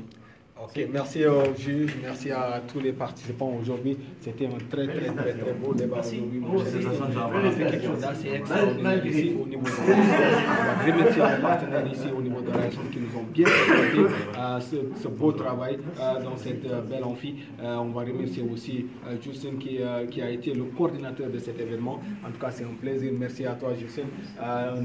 [0.62, 3.98] Ok, merci aux juges, merci à tous les participants aujourd'hui.
[4.20, 6.40] C'était un très très très très beau débat aujourd'hui.
[6.46, 11.42] On a fait quelque chose d'assez extraordinaire ici au niveau de On va remercier les
[11.42, 15.08] partenaires ici au niveau de la région qui nous ont bien supporté euh, ce, ce
[15.08, 17.34] beau travail euh, dans cette euh, belle amphi.
[17.60, 18.86] Euh, on va remercier aussi
[19.22, 19.80] Justin qui,
[20.12, 21.98] qui a été le coordinateur de cet événement.
[22.24, 23.10] En tout cas, c'est un plaisir.
[23.18, 24.04] Merci à toi, Justin.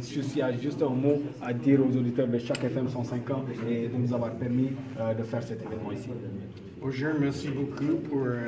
[0.01, 3.29] Juste- il y a juste un mot à dire aux auditeurs de chaque FM 105
[3.29, 4.69] ans et de nous avoir permis
[5.17, 5.43] de faire
[6.81, 8.47] Bonjour, merci beaucoup pour euh,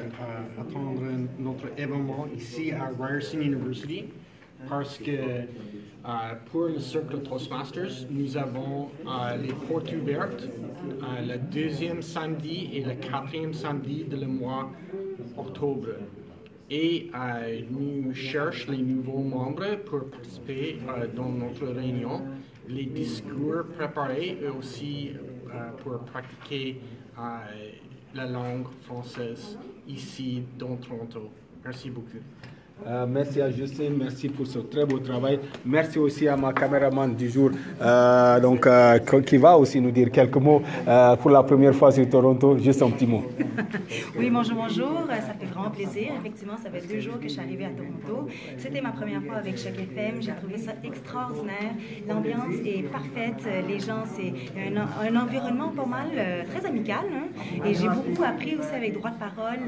[0.60, 1.02] attendre
[1.40, 4.06] notre événement ici à Ryerson University
[4.70, 5.46] parce que euh,
[6.52, 12.84] pour le cercle Toastmasters, nous avons euh, les portes ouvertes euh, le deuxième samedi et
[12.84, 14.72] le quatrième samedi de le mois
[15.38, 15.90] octobre.
[16.70, 22.22] Et euh, nous cherchons les nouveaux membres pour participer euh, dans notre réunion.
[22.70, 25.12] Les discours préparés et aussi
[25.54, 27.01] euh, pour pratiquer euh,
[28.14, 31.32] la langue française ici dans Toronto.
[31.64, 32.20] Merci beaucoup.
[32.88, 35.40] Euh, merci à Justine, merci pour ce très beau travail.
[35.64, 40.10] Merci aussi à ma caméraman du jour, euh, donc, euh, qui va aussi nous dire
[40.12, 40.62] quelques mots
[41.22, 42.58] pour la première fois sur Toronto.
[42.58, 43.24] Juste un petit mot.
[44.18, 45.04] Oui, bonjour, bonjour.
[45.10, 46.12] Ça fait vraiment plaisir.
[46.20, 48.28] Effectivement, ça fait deux jours que je suis arrivée à Toronto.
[48.58, 50.22] C'était ma première fois avec Choc FM.
[50.22, 51.74] J'ai trouvé ça extraordinaire.
[52.08, 53.42] L'ambiance est parfaite.
[53.68, 56.10] Les gens, c'est un, en- un environnement pas mal
[56.54, 57.06] très amical.
[57.14, 57.28] hein.
[57.66, 59.66] Et j'ai beaucoup appris aussi avec droit de parole.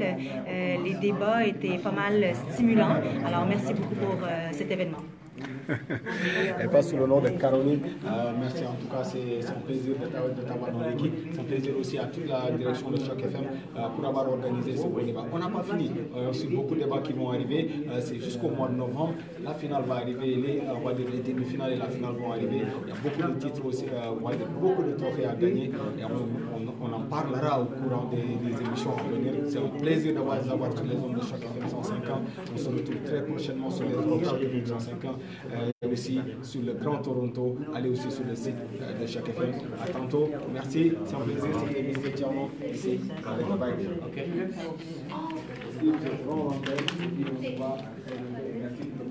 [0.84, 2.96] Les débats étaient pas mal stimulants.
[3.26, 4.98] Alors, merci beaucoup pour euh, cet événement.
[6.60, 7.80] Elle passe sous le nom de Caroline.
[8.06, 11.12] Euh, merci en tout cas, c'est un plaisir de t'avoir dans l'équipe.
[11.32, 13.44] C'est un plaisir aussi à toute la direction de Choc FM
[13.76, 15.24] euh, pour avoir organisé ce beau débat.
[15.32, 15.90] On n'a pas fini.
[16.14, 17.70] Il y a aussi beaucoup de débats qui vont arriver.
[17.90, 19.14] Euh, c'est jusqu'au mois de novembre.
[19.42, 20.36] La finale va arriver.
[20.36, 22.62] Les, on va les demi-finales et la finale vont arriver.
[22.82, 23.84] Il y a beaucoup de titres aussi.
[24.22, 25.70] on va dire beaucoup de trophées à gagner.
[26.80, 29.32] On, en parlera au courant des, émissions à venir.
[29.48, 32.22] C'est un plaisir de vous avoir sur les ondes de Choc FM 105 ans.
[32.52, 35.16] On se retrouve très prochainement sur les ondes de Choc FM 105 ans.
[35.52, 37.58] Euh, et aussi sur le Grand Toronto.
[37.74, 39.52] Allez aussi sur le site euh, de Choc FM.
[39.82, 40.30] À tantôt.
[40.52, 40.92] Merci.
[41.04, 41.50] C'est un plaisir.
[41.68, 42.14] C'était Mr.
[42.14, 43.00] Tiamon ici.
[43.26, 43.74] Allez, bye bye.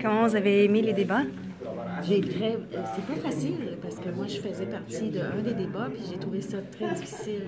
[0.00, 1.22] Comment vous avez aimé les débats?
[2.06, 2.58] J'ai très.
[2.94, 6.40] C'est pas facile parce que moi, je faisais partie d'un des débats, puis j'ai trouvé
[6.40, 7.42] ça très difficile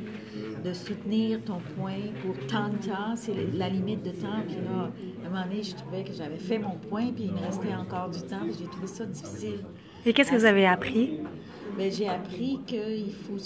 [0.64, 3.14] de soutenir ton point pour tant de temps.
[3.16, 4.42] C'est la limite de temps.
[4.46, 4.90] Puis là,
[5.24, 7.74] à un moment donné, je trouvais que j'avais fait mon point, puis il me restait
[7.74, 9.60] encore du temps, puis j'ai trouvé ça difficile.
[10.04, 11.20] Et qu'est-ce que vous avez appris?
[11.76, 13.36] Mais j'ai appris qu'il faut.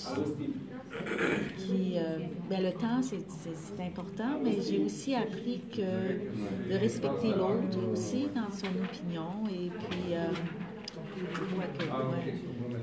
[1.97, 2.19] euh,
[2.49, 7.79] ben, le temps, c'est c'est- c'est important, mais j'ai aussi appris que de respecter l'autre
[7.93, 9.47] aussi dans son opinion.
[9.51, 10.27] Et puis, euh,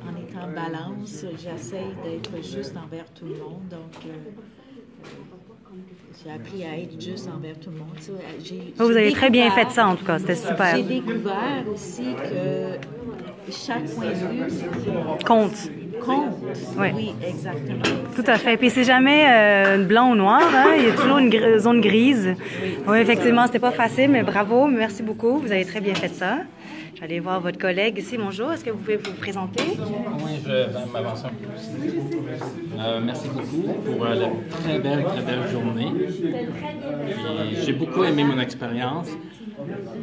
[0.06, 3.68] en étant balance, j'essaie d'être juste envers tout le monde.
[3.70, 4.10] Donc, euh,
[6.24, 7.98] j'ai appris à être juste envers tout le monde.
[8.80, 10.20] Oh, vous avez très bien fait ça, en tout cas.
[10.20, 10.76] C'était super.
[10.76, 14.44] J'ai découvert aussi que chaque point de vue
[15.26, 15.52] Compte.
[16.04, 16.24] compte.
[16.96, 17.84] Oui, exactement.
[18.16, 18.58] Tout à fait.
[18.58, 20.74] Puis c'est jamais euh, blanc ou noir, hein?
[20.78, 22.34] il y a toujours une gr- zone grise.
[22.88, 25.40] Oui, effectivement, c'était pas facile, mais bravo, merci beaucoup.
[25.40, 26.40] Vous avez très bien fait ça.
[27.00, 28.18] J'allais voir votre collègue ici.
[28.18, 29.64] Bonjour, est-ce que vous pouvez vous présenter?
[29.68, 32.80] Oui, je vais m'avancer un peu plus.
[32.80, 35.92] Euh, merci beaucoup pour euh, la très belle, très belle journée.
[37.64, 39.10] J'ai beaucoup aimé mon expérience.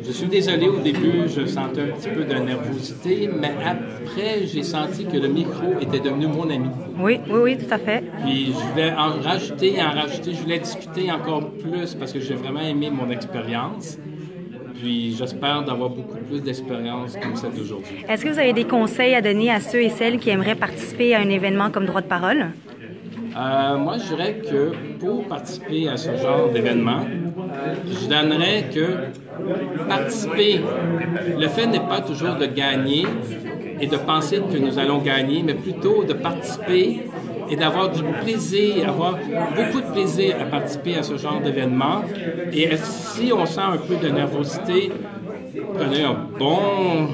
[0.06, 4.62] Je suis désolé, au début, je sentais un petit peu de nervosité, mais après, j'ai
[4.62, 6.68] senti que le micro était devenu mon ami.
[6.98, 8.04] Oui, oui, oui, tout à fait.
[8.24, 12.34] Puis je voulais en rajouter, en rajouter, je voulais discuter encore plus parce que j'ai
[12.34, 13.98] vraiment aimé mon expérience.
[14.74, 18.04] Puis j'espère d'avoir beaucoup plus d'expérience comme celle d'aujourd'hui.
[18.08, 21.14] Est-ce que vous avez des conseils à donner à ceux et celles qui aimeraient participer
[21.14, 22.48] à un événement comme droit de parole?
[23.36, 27.00] Euh, moi, je dirais que pour participer à ce genre d'événement,
[27.86, 30.60] je donnerais que participer,
[31.38, 33.06] le fait n'est pas toujours de gagner
[33.80, 37.02] et de penser que nous allons gagner, mais plutôt de participer
[37.50, 39.18] et d'avoir du plaisir, avoir
[39.56, 42.02] beaucoup de plaisir à participer à ce genre d'événement.
[42.52, 44.90] Et si on sent un peu de nervosité,
[45.76, 47.08] prenez un bon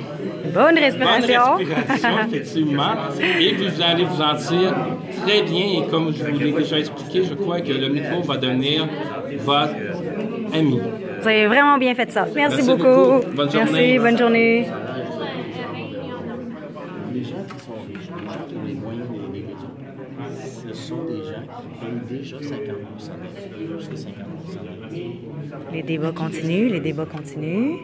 [0.54, 1.56] Bonne respiration.
[1.58, 2.92] Bonne respiration, effectivement.
[3.40, 4.74] Et puis vous allez vous sentir
[5.24, 5.82] très bien.
[5.82, 8.88] Et comme je vous l'ai déjà expliqué, je crois que le micro va devenir
[9.40, 9.74] votre
[10.54, 10.80] ami.
[11.20, 12.26] Vous avez vraiment bien fait ça.
[12.34, 12.82] Merci, Merci beaucoup.
[12.82, 13.26] beaucoup.
[13.36, 13.98] Bonne Merci, journée.
[13.98, 14.66] bonne journée.
[17.12, 19.74] Les gens qui sont riches, les gens qui ont les moyens des, des maisons,
[20.72, 22.60] ce sont des gens qui payent déjà 50
[23.78, 24.14] plus que 50
[25.72, 27.78] Les débats continuent, les débats continuent.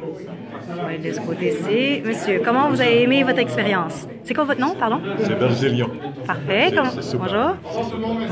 [0.71, 2.03] On va aller de ce côté-ci.
[2.05, 4.07] Monsieur, comment vous avez aimé votre expérience?
[4.25, 5.01] C'est quoi votre nom, pardon?
[5.21, 5.91] C'est Bergelion.
[6.27, 6.73] Parfait.
[6.75, 6.91] Comment-.
[7.19, 7.57] Bonjour.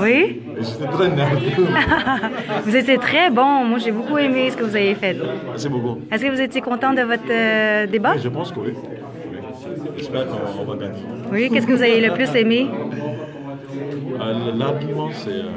[0.01, 0.43] Oui?
[0.61, 1.67] J'étais très nerveux.
[2.65, 3.65] vous étiez très bon.
[3.65, 5.17] Moi, j'ai beaucoup aimé ce que vous avez fait.
[5.49, 6.01] Merci beaucoup.
[6.11, 8.17] Est-ce que vous étiez content de votre euh, débat?
[8.19, 8.73] Je pense que oui.
[8.75, 9.91] Oui.
[9.97, 10.99] J'espère qu'on on va gagner.
[11.33, 11.51] Oui.
[11.51, 12.67] Qu'est-ce que vous avez le plus aimé?
[14.35, 15.51] Euh, L'argument, c'est euh,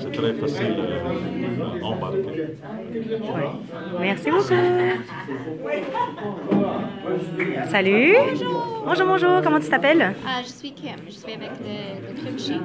[0.00, 2.46] c'est très facile euh, à embarquer.
[4.00, 4.54] Merci beaucoup.
[7.66, 8.14] Salut.
[8.86, 9.30] Bonjour, bonjour.
[9.42, 10.14] Comment tu t'appelles?
[10.26, 11.74] Ah, je suis Kim, je suis avec le,
[12.24, 12.60] le.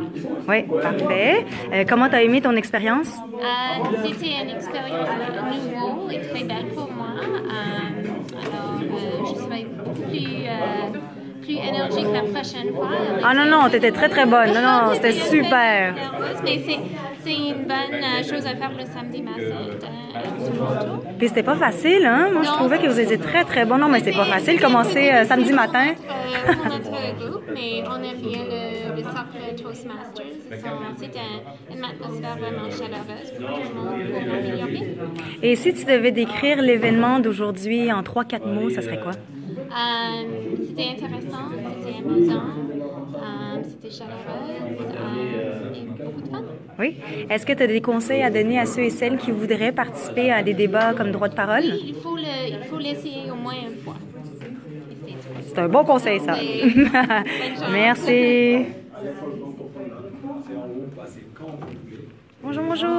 [0.47, 1.45] Oui, parfait.
[1.73, 3.17] Euh, comment tu as aimé ton expérience?
[3.43, 7.07] Ah, C'était une expérience nouvelle et très belle pour moi.
[7.19, 10.99] Alors, euh, je suis beaucoup plus, euh,
[11.49, 12.89] plus énergique la prochaine fois.
[13.23, 14.49] Ah non, non, t'étais très très bonne.
[14.53, 15.95] Non, non, c'était super.
[16.43, 16.79] Mais c'est-
[17.31, 20.97] une bonne euh, chose à faire le samedi matin euh.
[21.19, 22.29] Puis c'était pas facile, hein?
[22.33, 23.77] Moi, je trouvais que vous étiez très très bon.
[23.77, 24.59] Non, mais c'est pas facile.
[24.59, 25.93] Commencer euh, samedi matin.
[26.45, 30.25] Pour notre groupe, mais on aime bien le, le cercle Toastmasters.
[30.49, 34.97] C'est un- une atmosphère vraiment chaleureuse pour tout le monde pour améliorer.
[35.43, 39.11] Et si tu devais décrire l'événement d'aujourd'hui en 3-4 mots, ça serait quoi?
[39.11, 41.49] Euh, c'était intéressant,
[41.81, 42.43] c'était amusant,
[43.21, 44.61] euh, c'était chaleureux
[44.95, 46.37] euh, et beaucoup de fun.
[46.79, 46.95] Oui.
[47.29, 50.31] Est-ce que tu as des conseils à donner à ceux et celles qui voudraient participer
[50.31, 51.63] à des débats comme droit de parole?
[51.65, 53.95] Oui, il faut le- il faut l'essayer au moins une fois.
[55.45, 56.37] C'est un bon conseil, ça.
[56.39, 56.87] Oui.
[57.71, 58.65] Merci.
[62.41, 62.89] Bonjour, bonjour.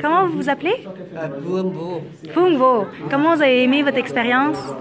[0.00, 0.84] Comment vous vous appelez?
[1.42, 2.02] Fumbo.
[2.34, 2.86] Fungbo.
[3.10, 4.74] Comment vous avez aimé votre expérience?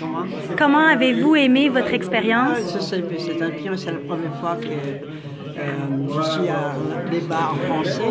[0.00, 0.24] Comment
[0.56, 2.58] Comment avez-vous aimé votre expérience?
[2.80, 2.96] C'est
[3.42, 5.62] un c'est la première fois que euh,
[6.08, 8.02] je suis à un débat en français,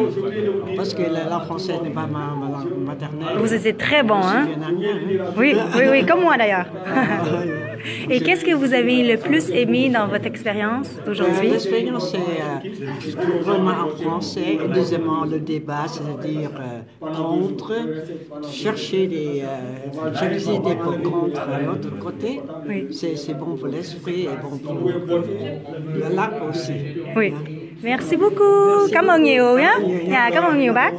[0.75, 3.37] parce que la langue française n'est pas ma, ma langue maternelle.
[3.37, 4.47] Vous étiez très bon, hein?
[5.37, 6.65] Oui, oui, oui, comme moi d'ailleurs.
[8.09, 11.47] Et qu'est-ce que vous avez le plus aimé dans votre expérience d'aujourd'hui?
[11.49, 14.57] Euh, L'expérience, c'est euh, vraiment en français.
[14.73, 16.81] Deuxièmement, le débat, c'est-à-dire euh,
[17.13, 17.73] contre,
[18.41, 22.41] chercher des, euh, chercher des pour contre l'autre côté.
[22.91, 26.73] C'est c'est bon pour l'esprit et bon pour le lac aussi.
[27.15, 27.33] Oui.
[27.83, 28.89] Merci beaucoup.
[28.91, 29.79] Come on you, yeah?
[29.79, 30.93] Yeah, come on you back.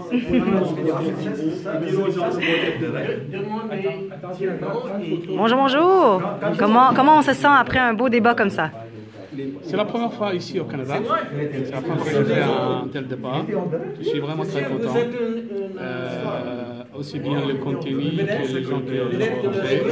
[5.36, 6.22] bonjour, bonjour.
[6.58, 8.70] Comment, comment on se sent après un beau débat comme ça?
[9.62, 10.94] C'est la première fois ici au Canada.
[11.64, 13.44] C'est la première fois que je fais un tel débat.
[13.98, 14.94] Je suis vraiment très content.
[15.78, 19.82] Euh, aussi bien le contenu que les gens que j'ai rencontrés.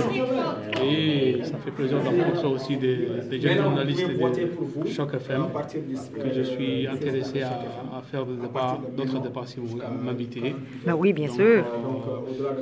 [0.83, 5.45] Et ça fait plaisir de rencontrer aussi des, des jeunes journalistes de Choc FM
[6.15, 7.49] que je suis intéressé à,
[7.99, 10.55] à faire des débats, d'autres débats si vous m'invitez.
[10.87, 11.65] Ben oui, bien sûr.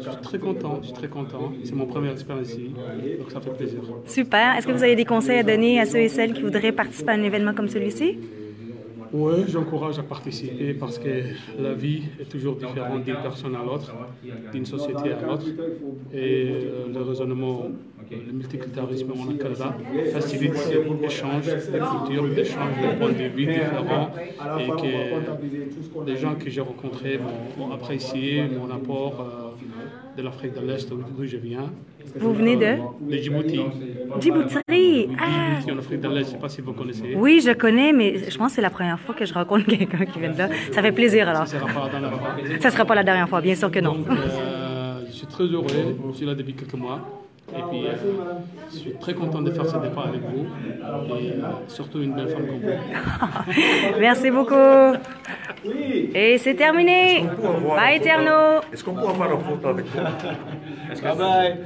[0.04, 1.52] Je suis très content, je suis très content.
[1.64, 2.74] C'est mon première expérience ici,
[3.18, 3.80] donc ça fait plaisir.
[4.06, 4.56] Super.
[4.56, 7.10] Est-ce que vous avez des conseils à donner à ceux et celles qui voudraient participer
[7.10, 8.18] à un événement comme celui-ci?
[9.14, 11.22] Oui, j'encourage à participer parce que
[11.58, 13.94] la vie est toujours différente d'une personne à l'autre,
[14.52, 15.44] d'une société à l'autre.
[16.14, 17.68] Et euh, le raisonnement,
[18.10, 19.76] le multiculturalisme en Canada
[20.12, 20.54] facilite
[21.02, 24.10] l'échange des cultures, l'échange des points de vue différents
[24.58, 27.20] et que les gens que j'ai rencontrés
[27.58, 31.70] m'ont apprécié mon apport euh, de l'Afrique de l'Est d'où je viens.
[32.16, 32.76] Vous venez de?
[33.00, 33.60] De Djibouti.
[34.20, 34.56] Djibouti.
[35.18, 35.60] Ah!
[35.60, 37.14] Djibouti en Afrique de l'Est, je ne sais pas si vous connaissez.
[37.16, 40.04] Oui, je connais, mais je pense que c'est la première fois que je rencontre quelqu'un
[40.04, 40.48] qui vient de là.
[40.72, 41.46] Ça fait plaisir alors.
[41.46, 42.60] Ça ne sera pas la dernière fois.
[42.60, 43.94] Ça sera pas la dernière fois, bien sûr que non.
[43.94, 45.66] Donc, euh, je suis très heureux,
[46.12, 47.21] je suis là depuis quelques mois.
[47.56, 47.92] Et puis, euh,
[48.72, 50.46] je suis très content de faire ce départ avec vous.
[51.18, 53.98] Et euh, surtout une belle femme comme vous.
[54.00, 54.54] Merci beaucoup.
[56.14, 57.24] Et c'est terminé.
[57.76, 58.60] Bye, Eterno.
[58.72, 60.02] Est-ce qu'on peut avoir une photo avec toi
[61.02, 61.58] Bye bye.